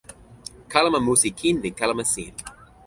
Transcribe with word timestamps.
kalama 0.71 0.99
musi 1.07 1.29
kin 1.39 1.55
li 1.63 1.69
kalama 1.79 2.03
sin. 2.13 2.33